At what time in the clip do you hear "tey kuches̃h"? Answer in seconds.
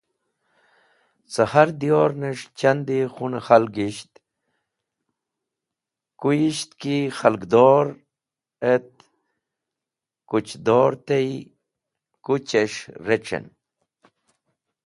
11.07-12.79